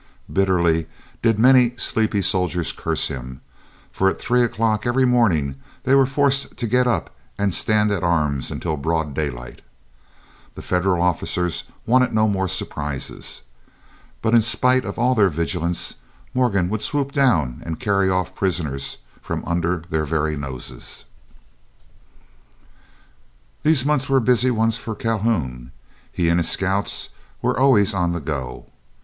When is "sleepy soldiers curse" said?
1.77-3.07